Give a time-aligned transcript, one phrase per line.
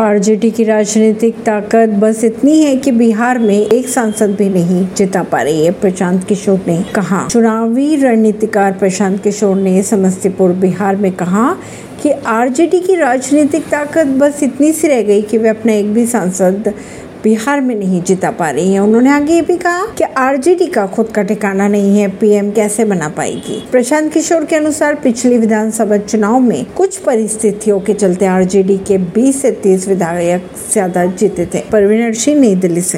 [0.00, 5.22] RJD की राजनीतिक ताकत बस इतनी है कि बिहार में एक सांसद भी नहीं जिता
[5.22, 11.10] पा रही है, प्रशांत किशोर ने कहा। चुनावी रणनीतिकार प्रशांत किशोर ने समस्तीपुर, बिहार में
[11.12, 11.56] कहा
[12.02, 16.06] कि आरजेडी की राजनीतिक ताकत बस इतनी सी रह गई कि वे अपना एक भी
[16.06, 16.72] सांसद
[17.24, 20.86] बिहार में नहीं जिता पा रही है। उन्होंने आगे ये भी कहा कि आरजेडी का
[20.86, 23.62] खुद का ठिकाना नहीं है, पीएम कैसे बना पाएगी?
[23.70, 29.42] प्रशांत किशोर के अनुसार पिछली विधानसभा चुनाव में कुछ परिस्थितियों के चलते आरजेडी के 20
[29.42, 32.92] से 30 विधायक ज़्यादा जीते थे। परवीन सिंह नई दिल्ली से।